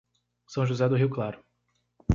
[0.47, 1.39] São José do Rio Claro